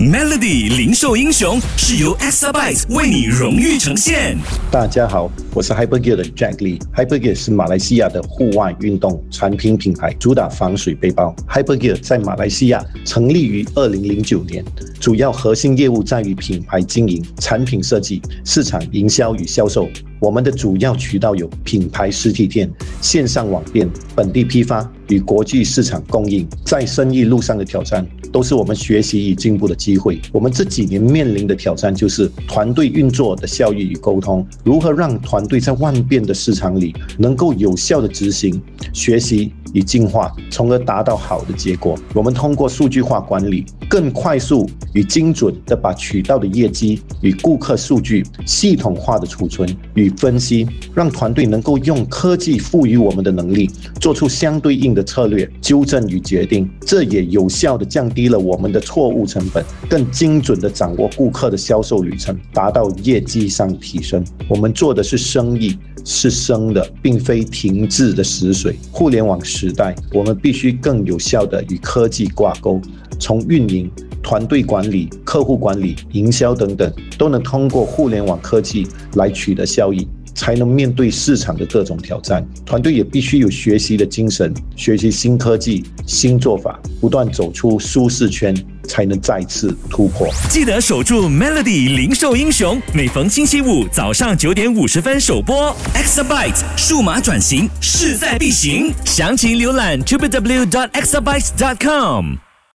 [0.00, 4.38] Melody 零售英雄是由 Exabyte 为你荣誉呈现。
[4.70, 6.80] 大家好，我是 Hypergear 的 Jack Lee。
[6.96, 11.36] Hypergear 是马来西亚的户外运动产品品牌，主打防水背包。
[11.46, 14.64] Hypergear 在马来西亚成立于二零零九年，
[14.98, 19.86] 主要核心业务在于品牌经营、产品设计、市场营销与销售。
[20.18, 22.70] 我们的主要渠道有品牌实体店、
[23.02, 26.48] 线上网店、本地批发与国际市场供应。
[26.64, 30.20] 在生意路上的挑战，都是我们学习与进步的机会。
[30.32, 38.60] 我们这几年面临的挑战就是团队运作的效益与沟通，如何让团队在万变的市场里能够有效的执行、
[38.92, 41.96] 学习与进化，从而达到好的结果。
[42.12, 56.68] 我们通过数据化管理，更快速与精准的把渠道的业绩与顾客数据系统化的储存与分析，让团队能够用科技赋予我们的能力，做出相对应的策略纠正与决定。
[56.80, 64.24] 这也有效的降低了我们的错误成本，更精准的掌握顾客的销售旅程，达到业绩上提升。
[64.48, 68.76] 我们做的是生意，是生的，并非停滞的死水。
[68.90, 72.80] 互联网时代，我们必须更有效的与科技挂钩，
[73.18, 73.90] 从运营。
[74.22, 82.46] 团队管理、客户管理、营销等等，都能通过互联网科技来取得效益，才能面对市场的各种挑战。
[82.66, 88.54] 团队也必须有学习的精神，学习新科技、新做法，不断走出舒适圈，
[88.90, 90.28] 才能再次突破。
[90.48, 95.72] 记得守住 Melody 零售英雄，每逢星期五早上九点五十分首播。
[95.94, 102.49] Exabyte 数码转型势在必行，详情浏览 www.exabyte.com。